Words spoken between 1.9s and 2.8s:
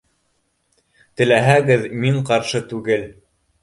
мин ҡаршы